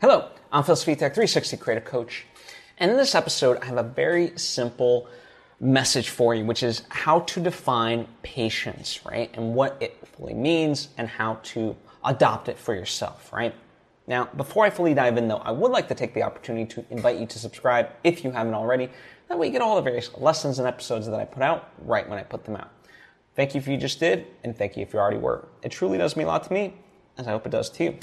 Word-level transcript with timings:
Hello, 0.00 0.28
I'm 0.52 0.62
Phil 0.62 0.76
Svitek, 0.76 1.12
360 1.12 1.56
Creative 1.56 1.84
Coach. 1.84 2.24
And 2.78 2.88
in 2.88 2.96
this 2.96 3.16
episode, 3.16 3.58
I 3.60 3.64
have 3.64 3.78
a 3.78 3.82
very 3.82 4.30
simple 4.38 5.08
message 5.58 6.10
for 6.10 6.36
you, 6.36 6.44
which 6.44 6.62
is 6.62 6.82
how 6.88 7.18
to 7.22 7.40
define 7.40 8.06
patience, 8.22 9.04
right? 9.04 9.28
And 9.34 9.56
what 9.56 9.76
it 9.80 9.98
fully 10.06 10.34
means 10.34 10.90
and 10.98 11.08
how 11.08 11.40
to 11.42 11.74
adopt 12.04 12.48
it 12.48 12.56
for 12.56 12.76
yourself, 12.76 13.32
right? 13.32 13.52
Now, 14.06 14.26
before 14.36 14.64
I 14.64 14.70
fully 14.70 14.94
dive 14.94 15.16
in 15.16 15.26
though, 15.26 15.38
I 15.38 15.50
would 15.50 15.72
like 15.72 15.88
to 15.88 15.96
take 15.96 16.14
the 16.14 16.22
opportunity 16.22 16.64
to 16.76 16.84
invite 16.90 17.18
you 17.18 17.26
to 17.26 17.38
subscribe 17.40 17.88
if 18.04 18.22
you 18.22 18.30
haven't 18.30 18.54
already. 18.54 18.90
That 19.28 19.36
way 19.36 19.48
you 19.48 19.52
get 19.52 19.62
all 19.62 19.74
the 19.74 19.82
various 19.82 20.16
lessons 20.16 20.60
and 20.60 20.68
episodes 20.68 21.06
that 21.06 21.18
I 21.18 21.24
put 21.24 21.42
out 21.42 21.72
right 21.80 22.08
when 22.08 22.20
I 22.20 22.22
put 22.22 22.44
them 22.44 22.54
out. 22.54 22.70
Thank 23.34 23.56
you 23.56 23.60
if 23.60 23.66
you 23.66 23.76
just 23.76 23.98
did, 23.98 24.28
and 24.44 24.56
thank 24.56 24.76
you 24.76 24.84
if 24.84 24.92
you 24.92 25.00
already 25.00 25.18
were. 25.18 25.48
It 25.64 25.72
truly 25.72 25.98
does 25.98 26.14
mean 26.14 26.28
a 26.28 26.30
lot 26.30 26.44
to 26.44 26.52
me, 26.52 26.74
as 27.16 27.26
I 27.26 27.32
hope 27.32 27.46
it 27.46 27.50
does 27.50 27.68
to 27.70 27.82
you. 27.82 27.98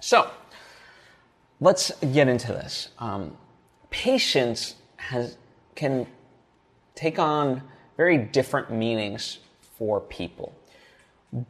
So, 0.00 0.30
let's 1.60 1.92
get 2.12 2.28
into 2.28 2.48
this. 2.48 2.88
Um, 2.98 3.36
patience 3.90 4.74
has 4.96 5.36
can 5.74 6.06
take 6.94 7.18
on 7.18 7.62
very 7.96 8.18
different 8.18 8.70
meanings 8.70 9.38
for 9.78 10.00
people. 10.00 10.54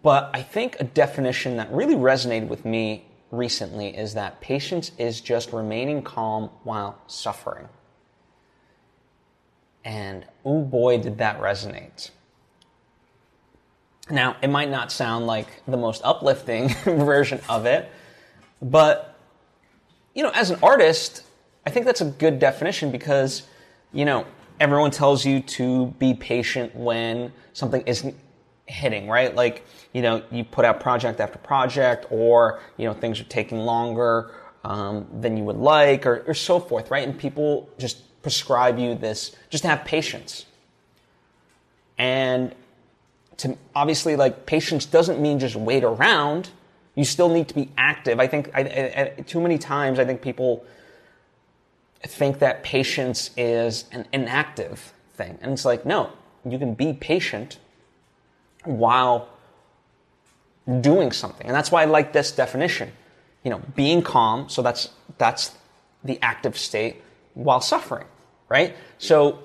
But 0.03 0.30
I 0.35 0.43
think 0.43 0.77
a 0.80 0.85
definition 0.85 1.57
that 1.59 1.73
really 1.73 1.95
resonated 1.95 2.49
with 2.49 2.65
me 2.65 3.07
recently 3.30 3.97
is 3.97 4.15
that 4.15 4.41
patience 4.41 4.91
is 4.99 5.21
just 5.21 5.53
remaining 5.53 6.03
calm 6.03 6.51
while 6.65 6.99
suffering. 7.07 7.69
And 9.85 10.25
oh 10.45 10.63
boy, 10.63 10.99
did 10.99 11.19
that 11.19 11.41
resonate. 11.41 12.11
Now, 14.11 14.37
it 14.43 14.49
might 14.49 14.71
not 14.71 14.93
sound 14.93 15.27
like 15.27 15.63
the 15.66 15.77
most 15.77 16.01
uplifting 16.05 16.69
version 16.85 17.41
of 17.49 17.66
it, 17.66 17.91
but 18.63 19.16
you 20.16 20.23
know, 20.23 20.30
as 20.34 20.51
an 20.51 20.59
artist, 20.62 21.23
I 21.66 21.70
think 21.70 21.84
that's 21.84 22.01
a 22.01 22.06
good 22.06 22.38
definition 22.38 22.91
because, 22.91 23.43
you 23.93 24.07
know, 24.07 24.24
everyone 24.59 24.91
tells 24.91 25.27
you 25.27 25.41
to 25.41 25.88
be 25.99 26.15
patient 26.15 26.74
when 26.74 27.30
something 27.52 27.82
isn't 27.82 28.16
hitting, 28.65 29.09
right? 29.09 29.35
Like, 29.35 29.66
you 29.93 30.01
know, 30.01 30.23
you 30.30 30.43
put 30.43 30.65
out 30.65 30.80
project 30.80 31.21
after 31.21 31.38
project, 31.38 32.07
or, 32.09 32.60
you 32.79 32.87
know, 32.87 32.95
things 32.95 33.21
are 33.21 33.24
taking 33.24 33.59
longer 33.59 34.32
um, 34.65 35.07
than 35.21 35.37
you 35.37 35.45
would 35.45 35.59
like, 35.59 36.07
or, 36.07 36.24
or 36.26 36.32
so 36.35 36.59
forth, 36.59 36.91
right? 36.91 37.07
And 37.07 37.16
people 37.16 37.69
just 37.79 38.23
prescribe 38.23 38.79
you 38.79 38.95
this, 38.95 39.37
just 39.51 39.65
have 39.65 39.85
patience. 39.85 40.46
And 41.98 42.54
to 43.37 43.59
obviously, 43.74 44.16
like, 44.16 44.46
patience 44.46 44.87
doesn't 44.87 45.21
mean 45.21 45.38
just 45.38 45.57
wait 45.57 45.85
around 45.85 46.48
you 46.97 47.05
still 47.05 47.29
need 47.29 47.47
to 47.49 47.55
be 47.55 47.71
active. 47.77 48.19
I 48.19 48.27
think 48.27 48.51
I, 48.55 48.61
I, 48.61 49.23
too 49.23 49.41
many 49.41 49.59
times 49.59 50.01
I 50.01 50.05
think 50.05 50.23
people 50.23 50.65
think 52.03 52.41
that 52.41 52.63
patience 52.65 53.30
is 53.37 53.85
an 53.93 54.07
inactive 54.13 54.93
thing, 55.15 55.38
and 55.41 55.53
it's 55.53 55.65
like 55.65 55.87
no, 55.87 56.11
you 56.45 56.59
can 56.59 56.75
be 56.75 56.95
patient 56.95 57.59
while 58.65 59.29
doing 60.80 61.13
something, 61.13 61.47
and 61.47 61.55
that's 61.55 61.71
why 61.71 61.83
I 61.83 61.85
like 61.85 62.13
this 62.13 62.33
definition. 62.33 62.91
You 63.45 63.51
know, 63.51 63.63
being 63.77 64.03
calm. 64.03 64.49
So 64.49 64.62
that's 64.62 64.88
that's 65.19 65.55
the 66.03 66.19
active 66.22 66.56
state 66.59 67.03
while 67.34 67.60
suffering, 67.60 68.06
right? 68.49 68.75
So 68.99 69.38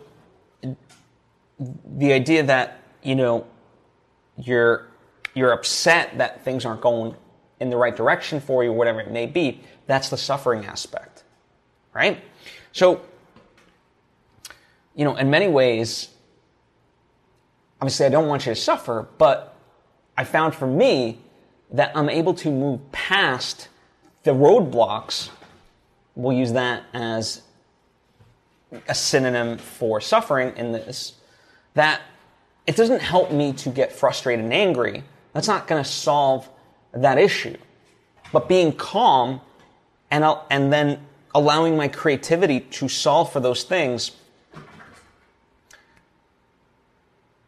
the 1.60 2.14
idea 2.14 2.44
that 2.44 2.80
you 3.04 3.16
know 3.16 3.46
you're 4.38 4.88
you're 5.34 5.52
upset 5.52 6.18
that 6.18 6.44
things 6.44 6.66
aren't 6.66 6.82
going 6.82 7.16
in 7.62 7.70
the 7.70 7.78
right 7.78 7.95
direction 7.95 8.42
for 8.42 8.64
you, 8.64 8.73
whatever 8.73 9.00
it 9.00 9.12
may 9.12 9.28
be. 9.28 9.62
That's 9.86 10.09
the 10.09 10.17
suffering 10.17 10.66
aspect, 10.66 11.23
right? 11.94 12.22
So, 12.73 13.02
you 14.95 15.06
know, 15.06 15.16
in 15.16 15.30
many 15.30 15.48
ways, 15.48 16.09
obviously, 17.80 18.08
I 18.08 18.09
don't 18.09 18.28
want 18.28 18.47
you 18.47 18.53
to 18.53 18.59
suffer, 18.59 19.08
but 19.19 19.56
I 20.18 20.24
found 20.24 20.56
for 20.56 20.66
me 20.68 21.19
that 21.72 21.91
I'm 21.96 22.09
able 22.09 22.34
to 22.34 22.50
move 22.50 22.91
past 22.91 23.69
the 24.24 24.31
roadblocks. 24.31 25.30
We'll 26.16 26.36
use 26.36 26.53
that 26.53 26.84
as 26.94 27.44
a 28.88 28.96
synonym 28.96 29.59
for 29.59 30.02
suffering 30.02 30.53
in 30.57 30.72
this. 30.72 31.13
That 31.75 32.02
it 32.66 32.75
doesn't 32.75 33.02
help 33.02 33.31
me 33.31 33.53
to 33.53 33.69
get 33.69 33.91
frustrated 33.91 34.44
and 34.44 34.53
angry. 34.53 35.03
That's 35.34 35.47
not 35.47 35.68
going 35.68 35.81
to 35.81 35.90
solve 35.90 36.50
that 36.94 37.18
issue. 37.18 37.57
But 38.31 38.47
being 38.47 38.74
calm 38.74 39.41
and, 40.09 40.24
and 40.50 40.72
then 40.72 41.06
allowing 41.34 41.78
my 41.78 41.88
creativity 41.88 42.59
to 42.59 42.88
solve 42.88 43.31
for 43.31 43.40
those 43.40 43.63
things, 43.63 44.12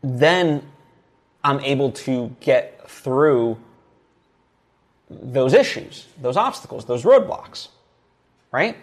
then 0.02 0.64
I'm 1.44 1.60
able 1.62 1.92
to 1.92 2.36
get 2.40 2.90
through 2.90 3.58
those 5.10 5.54
issues, 5.54 6.08
those 6.22 6.38
obstacles, 6.38 6.86
those 6.86 7.04
roadblocks, 7.04 7.68
right? 8.52 8.78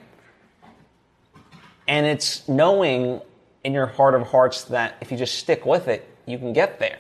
And 1.89 2.07
it's 2.07 2.49
knowing 2.49 3.21
in 3.65 3.73
your 3.73 3.87
heart 3.87 4.15
of 4.15 4.29
hearts 4.29 4.65
that 4.65 4.97
if 5.01 5.11
you 5.11 5.19
just 5.19 5.39
stick 5.39 5.67
with 5.67 5.89
it, 5.89 6.09
you 6.27 6.39
can 6.39 6.53
get 6.53 6.79
there, 6.79 6.99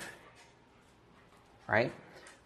right? 1.68 1.92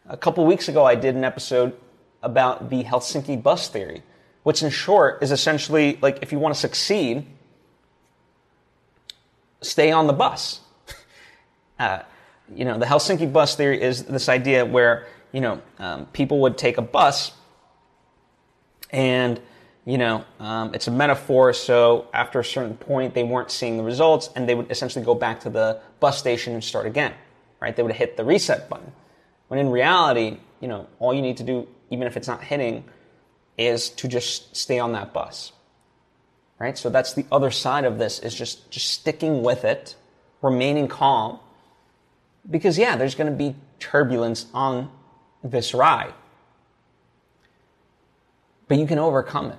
A 0.06 0.16
couple 0.18 0.44
weeks 0.44 0.68
ago, 0.68 0.84
I 0.84 0.96
did 0.96 1.14
an 1.14 1.24
episode 1.24 1.74
about 2.22 2.68
the 2.68 2.84
Helsinki 2.84 3.42
bus 3.42 3.68
theory, 3.68 4.02
which 4.42 4.62
in 4.62 4.68
short 4.68 5.22
is 5.22 5.32
essentially 5.32 5.98
like 6.02 6.18
if 6.20 6.30
you 6.30 6.38
want 6.38 6.54
to 6.54 6.60
succeed, 6.60 7.26
stay 9.62 9.90
on 9.90 10.06
the 10.06 10.12
bus. 10.12 10.60
Uh, 11.76 12.04
you 12.54 12.64
know, 12.64 12.78
the 12.78 12.86
Helsinki 12.86 13.32
bus 13.32 13.56
theory 13.56 13.82
is 13.82 14.04
this 14.04 14.28
idea 14.28 14.64
where, 14.64 15.08
you 15.32 15.40
know, 15.40 15.60
um, 15.80 16.06
people 16.06 16.38
would 16.42 16.56
take 16.56 16.78
a 16.78 16.82
bus 16.82 17.32
and, 18.90 19.40
you 19.84 19.98
know, 19.98 20.24
um, 20.38 20.72
it's 20.72 20.86
a 20.86 20.92
metaphor. 20.92 21.52
So 21.52 22.06
after 22.14 22.38
a 22.38 22.44
certain 22.44 22.76
point, 22.76 23.12
they 23.12 23.24
weren't 23.24 23.50
seeing 23.50 23.76
the 23.76 23.82
results 23.82 24.30
and 24.36 24.48
they 24.48 24.54
would 24.54 24.70
essentially 24.70 25.04
go 25.04 25.16
back 25.16 25.40
to 25.40 25.50
the 25.50 25.80
bus 25.98 26.16
station 26.16 26.54
and 26.54 26.62
start 26.62 26.86
again, 26.86 27.12
right? 27.58 27.74
They 27.74 27.82
would 27.82 27.96
hit 27.96 28.16
the 28.16 28.24
reset 28.24 28.68
button. 28.68 28.92
When 29.48 29.60
in 29.60 29.70
reality, 29.70 30.38
you 30.60 30.68
know, 30.68 30.88
all 30.98 31.14
you 31.14 31.22
need 31.22 31.36
to 31.38 31.42
do, 31.42 31.68
even 31.90 32.06
if 32.06 32.16
it's 32.16 32.28
not 32.28 32.42
hitting, 32.42 32.84
is 33.56 33.88
to 33.90 34.08
just 34.08 34.56
stay 34.56 34.78
on 34.78 34.92
that 34.92 35.12
bus. 35.12 35.52
Right? 36.58 36.76
So 36.78 36.88
that's 36.88 37.14
the 37.14 37.26
other 37.30 37.50
side 37.50 37.84
of 37.84 37.98
this 37.98 38.18
is 38.20 38.34
just, 38.34 38.70
just 38.70 38.88
sticking 38.88 39.42
with 39.42 39.64
it, 39.64 39.96
remaining 40.40 40.88
calm. 40.88 41.38
Because 42.50 42.78
yeah, 42.78 42.96
there's 42.96 43.14
going 43.14 43.30
to 43.30 43.36
be 43.36 43.54
turbulence 43.78 44.46
on 44.54 44.90
this 45.42 45.74
ride. 45.74 46.14
But 48.68 48.78
you 48.78 48.86
can 48.86 48.98
overcome 48.98 49.50
it. 49.50 49.58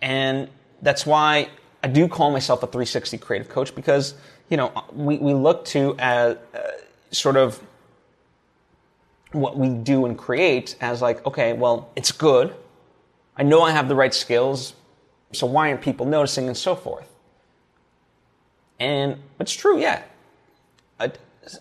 And 0.00 0.48
that's 0.80 1.04
why 1.04 1.50
I 1.82 1.88
do 1.88 2.08
call 2.08 2.30
myself 2.30 2.62
a 2.62 2.66
360 2.66 3.18
creative 3.18 3.48
coach 3.48 3.74
because, 3.74 4.14
you 4.48 4.56
know, 4.56 4.72
we, 4.92 5.18
we 5.18 5.34
look 5.34 5.64
to 5.66 5.94
as 5.98 6.36
uh, 6.54 6.58
sort 7.10 7.36
of 7.36 7.62
what 9.32 9.56
we 9.56 9.68
do 9.68 10.06
and 10.06 10.16
create 10.16 10.76
as 10.80 11.02
like, 11.02 11.24
okay, 11.26 11.52
well, 11.52 11.90
it's 11.96 12.12
good. 12.12 12.54
I 13.36 13.42
know 13.42 13.62
I 13.62 13.70
have 13.70 13.88
the 13.88 13.94
right 13.94 14.12
skills, 14.12 14.74
so 15.32 15.46
why 15.46 15.70
aren't 15.70 15.80
people 15.80 16.06
noticing 16.06 16.48
and 16.48 16.56
so 16.56 16.74
forth? 16.74 17.08
And 18.78 19.22
it's 19.38 19.52
true, 19.52 19.78
yeah. 19.78 20.02
I, 20.98 21.12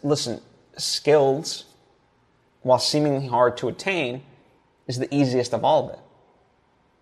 listen, 0.04 0.42
skills, 0.78 1.66
while 2.62 2.80
seemingly 2.80 3.28
hard 3.28 3.58
to 3.58 3.68
attain, 3.68 4.24
is 4.88 4.98
the 4.98 5.14
easiest 5.14 5.53
of 5.53 5.64
all 5.64 5.86
of 5.86 5.94
it. 5.94 6.00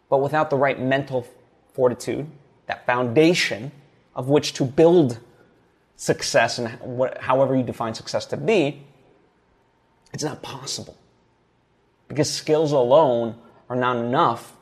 But 0.10 0.20
without 0.22 0.50
the 0.50 0.58
right 0.58 0.80
mental 0.80 1.26
fortitude, 1.74 2.28
that 2.68 2.86
foundation 2.86 3.72
of 4.16 4.30
which 4.30 4.54
to 4.54 4.66
build 4.66 5.20
success 5.96 6.60
and 6.60 6.70
what, 6.82 7.18
however 7.20 7.56
you 7.56 7.64
define 7.64 7.94
success 7.94 8.26
to 8.28 8.38
be, 8.38 8.84
it's 10.14 10.24
not 10.24 10.42
possible. 10.42 10.98
Because 12.08 12.32
skills 12.32 12.72
alone 12.72 13.36
are 13.70 13.76
not 13.76 13.98
enough 13.98 14.56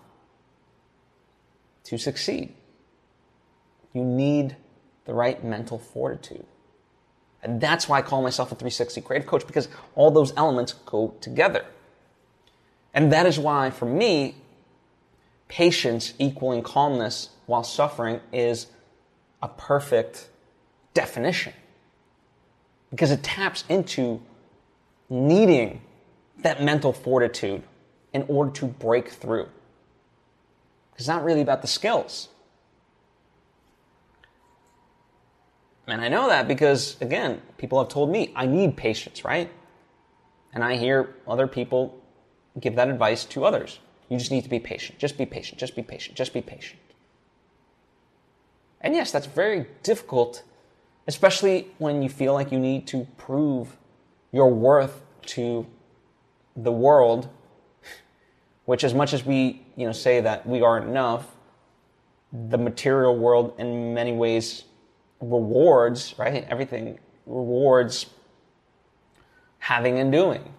to 1.85 1.97
succeed. 1.97 2.53
You 3.93 4.03
need 4.03 4.57
the 5.05 5.13
right 5.13 5.43
mental 5.43 5.79
fortitude. 5.79 6.45
And 7.41 7.61
that's 7.61 7.87
why 7.87 7.99
I 7.99 8.01
call 8.01 8.21
myself 8.21 8.51
a 8.51 8.55
360 8.55 9.01
creative 9.01 9.27
coach 9.27 9.47
because 9.47 9.69
all 9.95 10.11
those 10.11 10.33
elements 10.35 10.73
go 10.73 11.15
together. 11.21 11.65
And 12.93 13.11
that 13.13 13.25
is 13.25 13.39
why, 13.39 13.69
for 13.69 13.85
me, 13.85 14.35
patience 15.47 16.13
equaling 16.19 16.63
calmness 16.63 17.29
while 17.45 17.63
suffering 17.63 18.19
is 18.33 18.67
a 19.41 19.47
perfect 19.47 20.29
definition 20.93 21.53
because 22.89 23.11
it 23.11 23.23
taps 23.23 23.63
into 23.69 24.21
needing 25.09 25.81
that 26.39 26.61
mental 26.61 26.93
fortitude 26.93 27.63
in 28.13 28.23
order 28.27 28.51
to 28.51 28.65
break 28.65 29.09
through. 29.09 29.47
It's 30.97 31.07
not 31.07 31.23
really 31.23 31.41
about 31.41 31.61
the 31.61 31.67
skills. 31.67 32.29
And 35.87 36.01
I 36.01 36.09
know 36.09 36.27
that 36.27 36.47
because, 36.47 36.99
again, 37.01 37.41
people 37.57 37.79
have 37.79 37.87
told 37.87 38.09
me 38.09 38.33
I 38.35 38.45
need 38.45 38.75
patience, 38.75 39.23
right? 39.23 39.49
And 40.53 40.63
I 40.63 40.75
hear 40.75 41.15
other 41.27 41.47
people 41.47 41.97
give 42.59 42.75
that 42.75 42.89
advice 42.89 43.23
to 43.25 43.45
others. 43.45 43.79
You 44.09 44.17
just 44.17 44.31
need 44.31 44.43
to 44.43 44.49
be 44.49 44.59
patient. 44.59 44.99
Just 44.99 45.17
be 45.17 45.25
patient. 45.25 45.59
Just 45.59 45.75
be 45.75 45.83
patient. 45.83 46.17
Just 46.17 46.33
be 46.33 46.41
patient. 46.41 46.79
And 48.81 48.95
yes, 48.95 49.11
that's 49.11 49.27
very 49.27 49.67
difficult, 49.83 50.43
especially 51.07 51.67
when 51.77 52.01
you 52.01 52.09
feel 52.09 52.33
like 52.33 52.51
you 52.51 52.59
need 52.59 52.87
to 52.87 53.07
prove 53.17 53.77
your 54.37 54.53
worth 54.53 55.01
to 55.25 55.65
the 56.55 56.71
world, 56.71 57.27
which 58.65 58.83
as 58.83 58.93
much 58.93 59.11
as 59.11 59.25
we, 59.25 59.65
you 59.75 59.87
know, 59.87 59.91
say 59.91 60.21
that 60.21 60.45
we 60.45 60.61
aren't 60.61 60.87
enough, 60.87 61.35
the 62.31 62.57
material 62.57 63.17
world 63.17 63.55
in 63.57 63.95
many 63.95 64.13
ways 64.13 64.65
rewards, 65.19 66.13
right? 66.19 66.45
Everything 66.49 66.99
rewards 67.25 68.05
having 69.57 69.97
and 69.97 70.11
doing. 70.11 70.53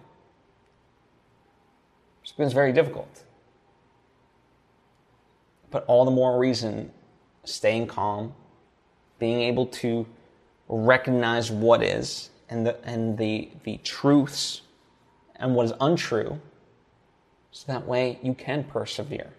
It's 2.21 2.33
been 2.33 2.49
very 2.49 2.73
difficult. 2.73 3.23
But 5.71 5.85
all 5.87 6.03
the 6.03 6.11
more 6.11 6.37
reason 6.37 6.91
staying 7.45 7.87
calm, 7.87 8.33
being 9.19 9.39
able 9.41 9.67
to 9.67 10.05
recognize 10.67 11.49
what 11.49 11.81
is 11.81 12.29
and 12.49 12.65
the 12.65 12.83
and 12.83 13.17
the 13.17 13.49
the 13.63 13.77
truths 13.83 14.61
and 15.35 15.55
what 15.55 15.65
is 15.65 15.73
untrue 15.79 16.39
so 17.51 17.71
that 17.71 17.87
way 17.87 18.19
you 18.21 18.33
can 18.33 18.63
persevere. 18.63 19.31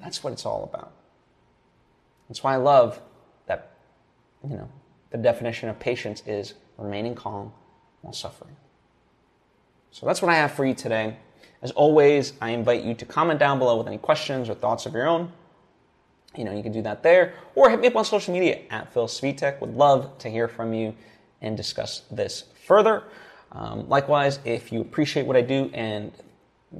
That's 0.00 0.22
what 0.22 0.32
it's 0.32 0.46
all 0.46 0.64
about. 0.64 0.92
That's 2.28 2.42
why 2.42 2.54
I 2.54 2.56
love 2.56 3.00
that 3.46 3.72
you 4.48 4.56
know 4.56 4.68
the 5.10 5.18
definition 5.18 5.68
of 5.68 5.78
patience 5.78 6.22
is 6.26 6.54
remaining 6.78 7.14
calm 7.14 7.52
while 8.00 8.12
suffering. 8.12 8.56
So 9.90 10.06
that's 10.06 10.22
what 10.22 10.30
I 10.30 10.36
have 10.36 10.52
for 10.52 10.64
you 10.64 10.74
today. 10.74 11.16
As 11.60 11.70
always, 11.72 12.32
I 12.40 12.50
invite 12.50 12.82
you 12.82 12.94
to 12.94 13.04
comment 13.04 13.38
down 13.38 13.58
below 13.58 13.76
with 13.76 13.86
any 13.86 13.98
questions 13.98 14.48
or 14.48 14.54
thoughts 14.54 14.86
of 14.86 14.94
your 14.94 15.06
own. 15.06 15.30
You 16.36 16.44
know, 16.44 16.52
you 16.56 16.62
can 16.62 16.72
do 16.72 16.82
that 16.82 17.02
there, 17.02 17.34
or 17.54 17.68
hit 17.68 17.80
me 17.80 17.88
up 17.88 17.96
on 17.96 18.04
social 18.04 18.32
media 18.32 18.60
at 18.70 18.92
Phil. 18.92 19.08
Would 19.60 19.76
love 19.76 20.16
to 20.18 20.30
hear 20.30 20.48
from 20.48 20.72
you 20.72 20.94
and 21.42 21.56
discuss 21.56 22.02
this 22.10 22.44
further. 22.66 23.02
Um, 23.52 23.88
likewise, 23.88 24.38
if 24.44 24.72
you 24.72 24.80
appreciate 24.80 25.26
what 25.26 25.36
I 25.36 25.42
do 25.42 25.70
and 25.74 26.10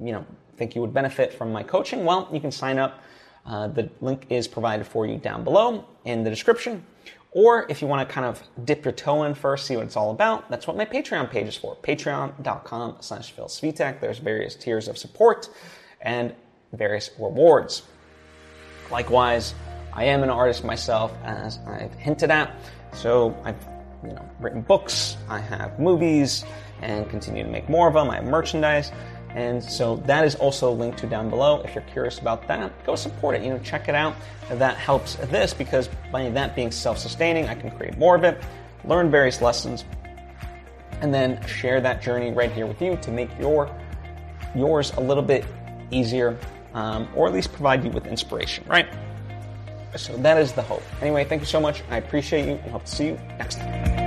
you 0.02 0.12
know 0.12 0.24
think 0.56 0.74
you 0.74 0.80
would 0.80 0.94
benefit 0.94 1.34
from 1.34 1.52
my 1.52 1.62
coaching, 1.62 2.04
well, 2.04 2.28
you 2.32 2.40
can 2.40 2.50
sign 2.50 2.78
up. 2.78 3.02
Uh, 3.44 3.66
the 3.66 3.90
link 4.00 4.26
is 4.30 4.46
provided 4.46 4.86
for 4.86 5.04
you 5.04 5.18
down 5.18 5.44
below 5.44 5.84
in 6.04 6.22
the 6.24 6.30
description. 6.30 6.84
Or 7.32 7.66
if 7.70 7.80
you 7.80 7.88
want 7.88 8.06
to 8.06 8.14
kind 8.14 8.26
of 8.26 8.42
dip 8.64 8.84
your 8.84 8.92
toe 8.92 9.24
in 9.24 9.34
first, 9.34 9.66
see 9.66 9.74
what 9.74 9.86
it's 9.86 9.96
all 9.96 10.10
about, 10.10 10.50
that's 10.50 10.66
what 10.66 10.76
my 10.76 10.84
Patreon 10.84 11.30
page 11.30 11.48
is 11.48 11.56
for. 11.56 11.76
Patreon.com 11.76 12.96
slash 13.00 13.32
Phil 13.32 13.46
Svitek. 13.46 14.00
There's 14.00 14.18
various 14.18 14.54
tiers 14.54 14.86
of 14.86 14.98
support 14.98 15.48
and 16.02 16.34
various 16.72 17.10
rewards. 17.18 17.82
Likewise, 18.90 19.54
I 19.94 20.04
am 20.04 20.22
an 20.22 20.30
artist 20.30 20.62
myself, 20.62 21.12
as 21.24 21.58
I've 21.66 21.94
hinted 21.94 22.30
at. 22.30 22.54
So 22.92 23.34
I've 23.44 23.56
you 24.02 24.12
know 24.12 24.28
written 24.40 24.62
books, 24.62 25.16
I 25.28 25.38
have 25.38 25.78
movies, 25.78 26.44
and 26.80 27.08
continue 27.08 27.44
to 27.44 27.50
make 27.50 27.68
more 27.68 27.88
of 27.88 27.94
them. 27.94 28.10
I 28.10 28.16
have 28.16 28.24
merchandise. 28.24 28.90
And 29.34 29.62
so 29.62 29.96
that 30.04 30.26
is 30.26 30.34
also 30.34 30.70
linked 30.72 30.98
to 30.98 31.06
down 31.06 31.30
below. 31.30 31.62
If 31.62 31.74
you're 31.74 31.84
curious 31.84 32.18
about 32.18 32.46
that, 32.48 32.84
go 32.84 32.96
support 32.96 33.34
it. 33.34 33.42
You 33.42 33.50
know, 33.50 33.58
check 33.60 33.88
it 33.88 33.94
out. 33.94 34.14
That 34.50 34.76
helps 34.76 35.14
this 35.14 35.54
because 35.54 35.88
by 36.10 36.28
that 36.28 36.54
being 36.54 36.70
self-sustaining, 36.70 37.48
I 37.48 37.54
can 37.54 37.70
create 37.70 37.96
more 37.96 38.14
of 38.14 38.24
it, 38.24 38.42
learn 38.84 39.10
various 39.10 39.40
lessons, 39.40 39.86
and 41.00 41.14
then 41.14 41.44
share 41.46 41.80
that 41.80 42.02
journey 42.02 42.30
right 42.30 42.52
here 42.52 42.66
with 42.66 42.82
you 42.82 42.96
to 42.96 43.10
make 43.10 43.30
your 43.38 43.74
yours 44.54 44.92
a 44.98 45.00
little 45.00 45.22
bit 45.22 45.46
easier, 45.90 46.36
um, 46.74 47.08
or 47.14 47.26
at 47.26 47.32
least 47.32 47.52
provide 47.52 47.82
you 47.84 47.90
with 47.90 48.06
inspiration, 48.06 48.64
right? 48.68 48.86
So 49.96 50.16
that 50.18 50.38
is 50.38 50.52
the 50.52 50.62
hope. 50.62 50.82
Anyway, 51.00 51.24
thank 51.24 51.42
you 51.42 51.46
so 51.46 51.60
much. 51.60 51.82
I 51.90 51.98
appreciate 51.98 52.46
you 52.46 52.52
and 52.52 52.70
hope 52.70 52.84
to 52.84 52.90
see 52.90 53.06
you 53.06 53.20
next 53.38 53.56
time. 53.56 54.01